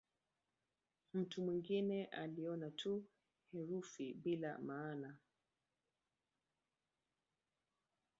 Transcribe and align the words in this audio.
Mtu 1.13 1.41
mwingine 1.41 2.05
aliona 2.05 2.71
tu 2.71 3.03
herufi 3.51 4.13
bila 4.13 4.57
maana. 4.59 5.17